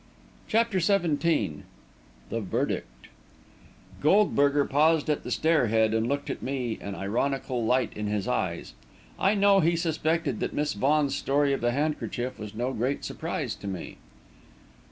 CHAPTER 0.47 0.79
XVII 0.79 1.59
THE 2.31 2.39
VERDICT 2.41 3.09
Goldberger 4.01 4.65
paused 4.65 5.11
at 5.11 5.21
the 5.21 5.29
stair 5.29 5.67
head 5.67 5.93
and 5.93 6.07
looked 6.09 6.31
at 6.31 6.41
me, 6.41 6.79
an 6.81 6.95
ironical 6.95 7.63
light 7.63 7.93
in 7.95 8.07
his 8.07 8.27
eyes. 8.27 8.73
I 9.19 9.35
knew 9.35 9.59
he 9.59 9.75
suspected 9.75 10.39
that 10.39 10.53
Miss 10.55 10.73
Vaughan's 10.73 11.15
story 11.15 11.53
of 11.53 11.61
the 11.61 11.71
handkerchief 11.71 12.39
was 12.39 12.55
no 12.55 12.73
great 12.73 13.05
surprise 13.05 13.53
to 13.57 13.67
me. 13.67 13.97